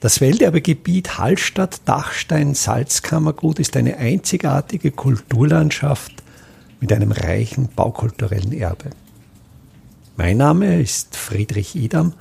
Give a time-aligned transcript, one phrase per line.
[0.00, 6.12] Das Welterbegebiet Hallstatt-Dachstein-Salzkammergut ist eine einzigartige Kulturlandschaft
[6.78, 8.90] mit einem reichen baukulturellen Erbe.
[10.16, 12.12] Mein Name ist Friedrich Idam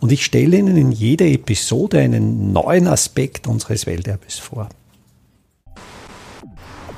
[0.00, 4.68] und ich stelle Ihnen in jeder Episode einen neuen Aspekt unseres Welterbes vor.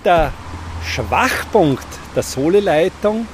[0.03, 0.33] Der
[0.83, 1.87] Schwachpunkt
[2.17, 3.27] der Soleleitung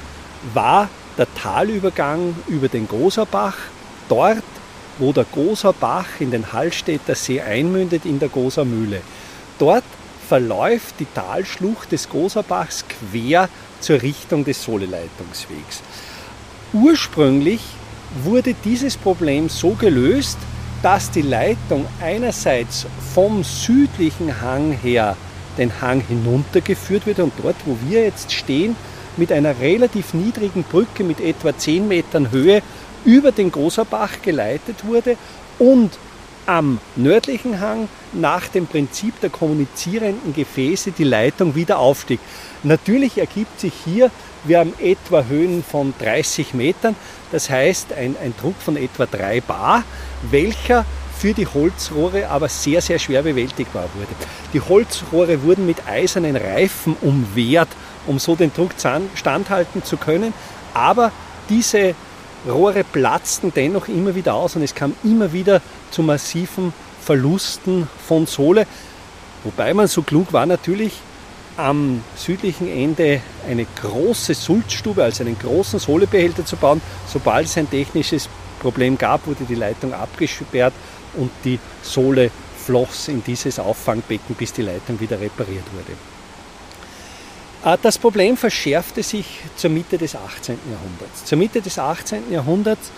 [0.53, 3.55] war der Talübergang über den Goserbach,
[4.09, 4.43] dort
[4.99, 9.01] wo der Goser Bach in den Hallstätter See einmündet in der Goser Mühle.
[9.57, 9.83] Dort
[10.27, 15.81] verläuft die Talschlucht des Goserbachs quer zur Richtung des Soleleitungswegs.
[16.73, 17.61] Ursprünglich
[18.23, 20.37] wurde dieses Problem so gelöst,
[20.83, 25.15] dass die Leitung einerseits vom südlichen Hang her
[25.57, 28.75] den Hang hinuntergeführt wird und dort, wo wir jetzt stehen,
[29.17, 32.61] mit einer relativ niedrigen Brücke mit etwa 10 Metern Höhe
[33.05, 35.17] über den Großerbach geleitet wurde
[35.57, 35.97] und
[36.45, 42.19] am nördlichen Hang nach dem Prinzip der kommunizierenden Gefäße die Leitung wieder aufstieg.
[42.63, 44.09] Natürlich ergibt sich hier,
[44.45, 46.95] wir haben etwa Höhen von 30 Metern,
[47.31, 49.83] das heißt ein, ein Druck von etwa 3 Bar,
[50.31, 50.85] welcher
[51.19, 54.11] für die Holzrohre aber sehr, sehr schwer bewältigbar wurde.
[54.53, 57.69] Die Holzrohre wurden mit eisernen Reifen umwehrt,
[58.07, 58.71] um so den Druck
[59.13, 60.33] standhalten zu können,
[60.73, 61.11] aber
[61.49, 61.93] diese
[62.47, 68.25] Rohre platzten dennoch immer wieder aus und es kam immer wieder zu massiven Verlusten von
[68.25, 68.65] Sohle.
[69.43, 70.93] Wobei man so klug war natürlich
[71.57, 76.81] am südlichen Ende eine große Sulzstube, also einen großen Sohlebehälter zu bauen.
[77.07, 78.29] Sobald es ein technisches
[78.59, 80.73] Problem gab, wurde die Leitung abgesperrt
[81.15, 82.31] und die Sohle
[82.65, 85.97] floss in dieses Auffangbecken, bis die Leitung wieder repariert wurde.
[87.63, 90.57] Äh, das Problem verschärfte sich zur Mitte des 18.
[90.71, 91.25] Jahrhunderts.
[91.25, 92.31] Zur Mitte des 18.
[92.31, 92.91] Jahrhunderts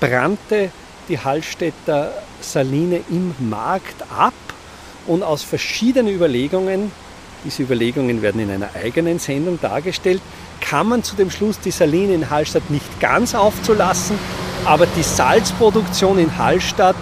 [0.00, 0.70] brannte
[1.08, 4.34] die Hallstätter Saline im Markt ab
[5.06, 6.92] und aus verschiedenen Überlegungen,
[7.44, 10.20] diese Überlegungen werden in einer eigenen Sendung dargestellt,
[10.60, 14.18] kam man zu dem Schluss, die Saline in Hallstatt nicht ganz aufzulassen,
[14.64, 16.96] aber die Salzproduktion in Hallstatt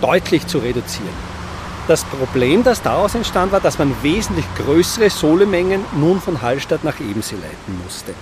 [0.00, 1.33] deutlich zu reduzieren.
[1.86, 6.98] Das Problem, das daraus entstand, war, dass man wesentlich größere Sohlemengen nun von Hallstatt nach
[6.98, 8.14] Ebensee leiten musste.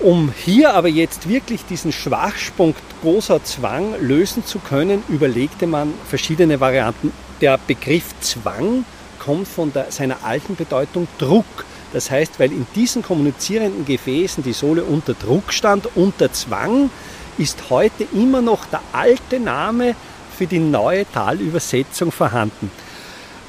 [0.00, 6.58] Um hier aber jetzt wirklich diesen Schwachpunkt großer Zwang lösen zu können, überlegte man verschiedene
[6.58, 7.12] Varianten.
[7.40, 8.84] Der Begriff Zwang
[9.20, 11.44] kommt von der, seiner alten Bedeutung Druck.
[11.92, 16.90] Das heißt, weil in diesen kommunizierenden Gefäßen die Sohle unter Druck stand, unter Zwang,
[17.38, 19.94] ist heute immer noch der alte Name
[20.38, 22.70] für die neue Talübersetzung vorhanden.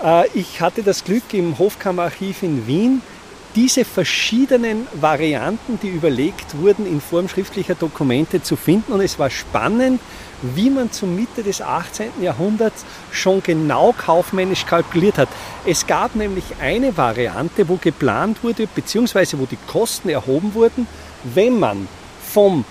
[0.04, 3.02] Äh, ich hatte das Glück im Hofkammerarchiv in Wien
[3.56, 8.92] diese verschiedenen Varianten, die überlegt wurden, in Form schriftlicher Dokumente zu finden.
[8.94, 10.02] Und es war spannend,
[10.42, 12.22] wie man zur Mitte des 18.
[12.22, 15.30] Jahrhunderts schon genau kaufmännisch kalkuliert hat.
[15.66, 20.88] Es gab nämlich eine Variante, wo geplant wurde, beziehungsweise wo die Kosten erhoben wurden,
[21.24, 21.88] wenn man
[22.22, 22.66] vom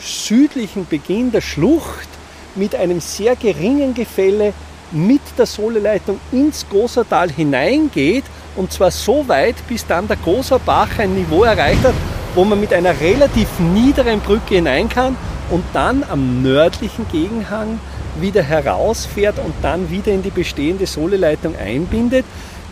[0.00, 2.08] südlichen Beginn der Schlucht
[2.56, 4.52] mit einem sehr geringen Gefälle
[4.92, 8.24] mit der Sohleleitung ins Gosertal hineingeht
[8.56, 11.94] und zwar so weit, bis dann der Goserbach ein Niveau erreicht hat,
[12.34, 15.16] wo man mit einer relativ niederen Brücke hinein kann
[15.50, 17.80] und dann am nördlichen Gegenhang
[18.20, 22.24] wieder herausfährt und dann wieder in die bestehende Sohleleitung einbindet.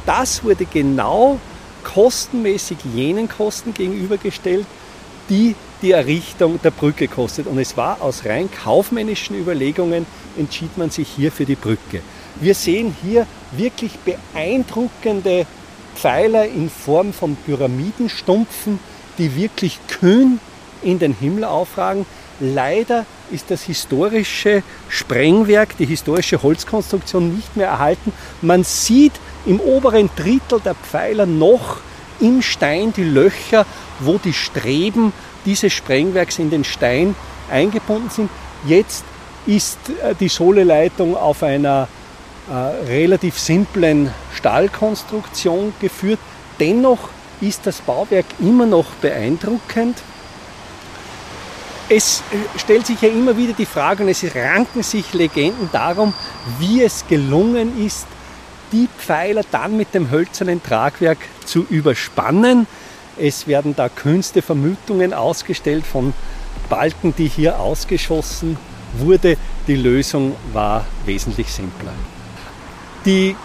[0.06, 1.38] Das wurde genau
[1.82, 4.66] kostenmäßig jenen Kosten gegenübergestellt,
[5.28, 7.46] die die Errichtung der Brücke kostet.
[7.46, 10.06] Und es war aus rein kaufmännischen Überlegungen,
[10.38, 12.00] entschied man sich hier für die Brücke.
[12.40, 15.46] Wir sehen hier wirklich beeindruckende
[15.94, 18.78] Pfeiler in Form von Pyramidenstumpfen,
[19.18, 20.40] die wirklich kühn
[20.82, 22.06] in den Himmel aufragen.
[22.40, 28.12] Leider ist das historische Sprengwerk, die historische Holzkonstruktion nicht mehr erhalten.
[28.40, 29.12] Man sieht
[29.46, 31.78] im oberen Drittel der Pfeiler noch
[32.20, 33.66] im Stein die Löcher,
[34.00, 35.12] wo die Streben
[35.44, 37.14] dieses Sprengwerks in den Stein
[37.50, 38.30] eingebunden sind.
[38.66, 39.04] Jetzt
[39.46, 41.88] ist äh, die Sohleleitung auf einer
[42.50, 42.54] äh,
[42.86, 46.20] relativ simplen Stahlkonstruktion geführt.
[46.60, 47.08] Dennoch
[47.40, 49.98] ist das Bauwerk immer noch beeindruckend.
[51.88, 56.14] Es äh, stellt sich ja immer wieder die Frage und es ranken sich Legenden darum,
[56.58, 58.06] wie es gelungen ist,
[58.72, 62.66] die Pfeiler dann mit dem hölzernen Tragwerk zu überspannen.
[63.18, 66.14] Es werden da kühnste Vermutungen ausgestellt von
[66.68, 68.56] Balken, die hier ausgeschossen
[68.98, 69.36] wurde.
[69.66, 71.92] Die Lösung war wesentlich simpler.
[73.04, 73.36] Die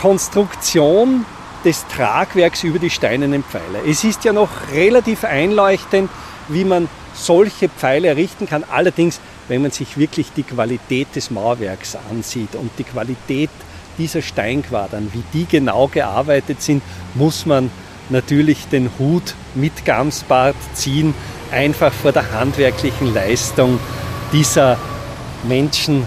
[0.00, 1.24] Konstruktion
[1.64, 3.86] des Tragwerks über die steinernen Pfeiler.
[3.86, 6.10] Es ist ja noch relativ einleuchtend,
[6.48, 8.64] wie man solche Pfeile errichten kann.
[8.64, 13.50] Allerdings wenn man sich wirklich die Qualität des Mauerwerks ansieht und die Qualität
[13.98, 16.82] dieser Steinquadern, wie die genau gearbeitet sind,
[17.14, 17.70] muss man
[18.12, 21.14] natürlich den Hut mit Gamsbart ziehen,
[21.50, 23.80] einfach vor der handwerklichen Leistung
[24.32, 24.78] dieser
[25.42, 26.06] Menschen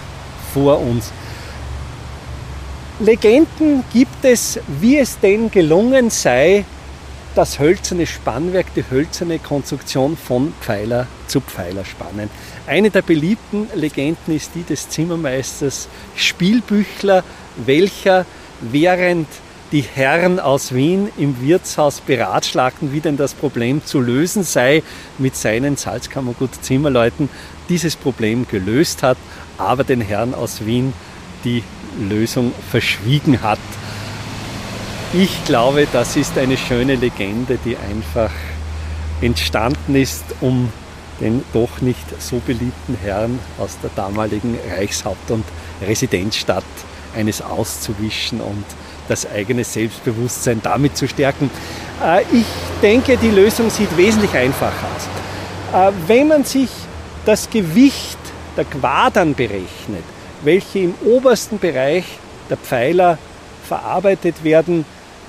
[0.54, 1.12] vor uns.
[3.00, 6.64] Legenden gibt es, wie es denn gelungen sei,
[7.36, 12.30] das hölzerne Spannwerk, die hölzerne Konstruktion von Pfeiler zu Pfeiler spannen.
[12.66, 17.26] Eine der beliebten Legenden ist die des Zimmermeisters Spielbüchler,
[17.58, 18.26] welcher
[18.62, 19.28] während
[19.72, 24.84] die Herren aus Wien im Wirtshaus beratschlagten, wie denn das Problem zu lösen sei,
[25.18, 27.30] mit seinen Salzkammergut Zimmerleuten
[27.70, 29.18] dieses Problem gelöst hat,
[29.58, 30.94] aber den Herren aus Wien
[31.44, 31.64] die
[32.10, 33.60] Lösung verschwiegen hat.
[35.14, 38.32] Ich glaube, das ist eine schöne Legende, die einfach
[39.22, 40.72] entstanden ist, um
[41.22, 45.46] den doch nicht so beliebten Herrn aus der damaligen Reichshaupt- und
[45.82, 46.66] Residenzstadt
[47.16, 48.66] eines auszuwischen und
[49.08, 51.50] das eigene Selbstbewusstsein damit zu stärken.
[52.04, 52.46] Äh, ich
[52.82, 55.92] denke, die Lösung sieht wesentlich einfacher aus.
[55.92, 56.70] Äh, wenn man sich
[57.26, 58.18] das Gewicht
[58.58, 60.04] der Quadern berechnet,
[60.44, 62.06] welche im obersten Bereich
[62.50, 63.18] der Pfeiler
[63.68, 64.86] verarbeitet werden,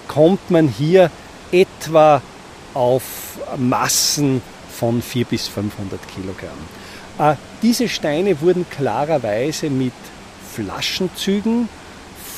[0.08, 1.10] kommt man hier
[1.50, 2.20] etwa
[2.74, 3.02] auf
[3.56, 6.58] Massen von 400 bis 500 Kilogramm.
[7.18, 9.94] Äh, diese Steine wurden klarerweise mit
[10.54, 11.68] Flaschenzügen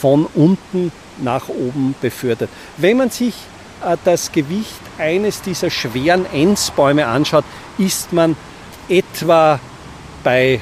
[0.01, 2.51] von unten nach oben befördert.
[2.77, 3.35] Wenn man sich
[3.85, 7.45] äh, das Gewicht eines dieser schweren Enzbäume anschaut,
[7.79, 8.37] ist man
[8.89, 9.61] etwa
[10.25, 10.61] bei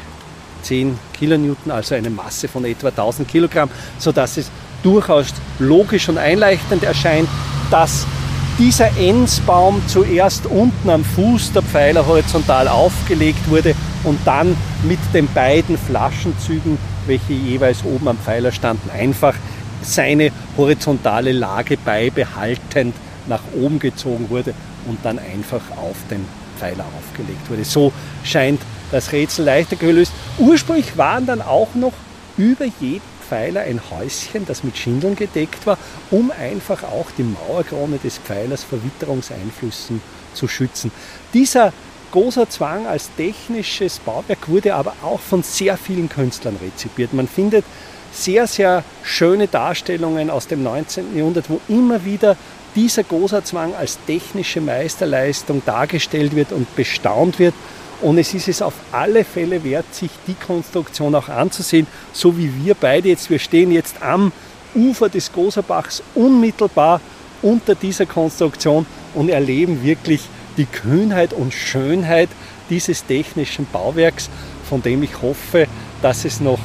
[0.62, 4.50] 10 Kilonewton, also eine Masse von etwa 1000 Kilogramm, sodass es
[4.82, 5.28] durchaus
[5.58, 7.28] logisch und einleuchtend erscheint,
[7.70, 8.06] dass
[8.58, 13.74] dieser Enzbaum zuerst unten am Fuß der Pfeiler horizontal aufgelegt wurde
[14.04, 19.34] und dann mit den beiden Flaschenzügen, welche jeweils oben am Pfeiler standen, einfach
[19.82, 22.94] seine horizontale Lage beibehaltend
[23.26, 24.54] nach oben gezogen wurde
[24.86, 26.24] und dann einfach auf den
[26.58, 27.64] Pfeiler aufgelegt wurde.
[27.64, 27.92] So
[28.24, 28.60] scheint
[28.90, 30.12] das Rätsel leichter gelöst.
[30.38, 31.92] Ursprünglich waren dann auch noch
[32.36, 35.78] über jedem Pfeiler ein Häuschen, das mit Schindeln gedeckt war,
[36.10, 40.00] um einfach auch die Mauerkrone des Pfeilers vor Witterungseinflüssen
[40.32, 40.92] zu schützen.
[41.34, 41.72] Dieser
[42.10, 47.12] großer Zwang als technisches Bauwerk wurde aber auch von sehr vielen Künstlern rezipiert.
[47.12, 47.64] Man findet
[48.12, 51.16] sehr, sehr schöne Darstellungen aus dem 19.
[51.16, 52.36] Jahrhundert, wo immer wieder
[52.74, 57.54] dieser Gosa-Zwang als technische Meisterleistung dargestellt wird und bestaunt wird.
[58.02, 62.52] Und es ist es auf alle Fälle wert, sich die Konstruktion auch anzusehen, so wie
[62.62, 63.30] wir beide jetzt.
[63.30, 64.32] Wir stehen jetzt am
[64.74, 67.00] Ufer des Goserbachs unmittelbar
[67.40, 70.20] unter dieser Konstruktion und erleben wirklich
[70.56, 72.28] die Kühnheit und Schönheit
[72.70, 74.28] dieses technischen Bauwerks,
[74.68, 75.66] von dem ich hoffe,
[76.02, 76.60] dass es noch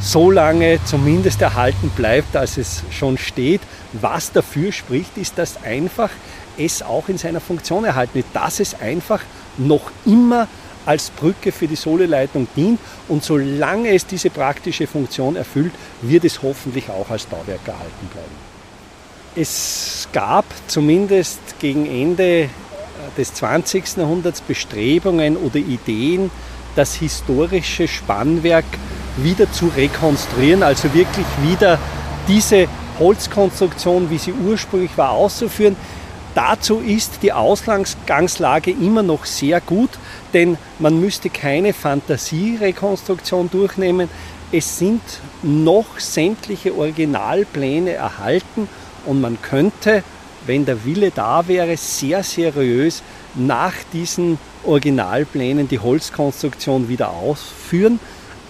[0.00, 3.60] so lange zumindest erhalten bleibt, als es schon steht.
[3.92, 6.10] Was dafür spricht, ist, dass einfach
[6.56, 9.20] es auch in seiner Funktion erhalten wird, dass es einfach
[9.58, 10.48] noch immer
[10.86, 16.42] als Brücke für die Soleleitung dient und solange es diese praktische Funktion erfüllt, wird es
[16.42, 18.50] hoffentlich auch als Bauwerk erhalten bleiben.
[19.36, 22.48] Es gab zumindest gegen Ende
[23.16, 23.96] des 20.
[23.96, 26.30] Jahrhunderts Bestrebungen oder Ideen,
[26.76, 28.64] das historische Spannwerk
[29.16, 31.78] wieder zu rekonstruieren, also wirklich wieder
[32.28, 32.68] diese
[32.98, 35.76] Holzkonstruktion, wie sie ursprünglich war, auszuführen.
[36.34, 39.90] Dazu ist die Ausgangslage immer noch sehr gut,
[40.32, 44.08] denn man müsste keine Fantasierekonstruktion durchnehmen.
[44.52, 45.02] Es sind
[45.42, 48.68] noch sämtliche Originalpläne erhalten
[49.06, 50.04] und man könnte,
[50.46, 53.02] wenn der Wille da wäre, sehr seriös
[53.34, 58.00] nach diesen Originalplänen die Holzkonstruktion wieder ausführen.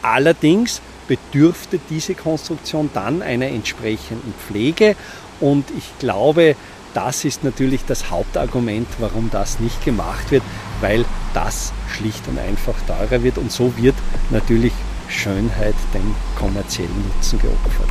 [0.02, 4.94] Allerdings bedürfte diese Konstruktion dann einer entsprechenden Pflege
[5.40, 6.54] und ich glaube,
[6.94, 10.42] das ist natürlich das Hauptargument, warum das nicht gemacht wird,
[10.80, 11.04] weil
[11.35, 13.94] das schlicht und einfach teurer wird und so wird
[14.30, 14.73] natürlich
[15.09, 17.90] Schönheit dem kommerziellen Nutzen geopfert.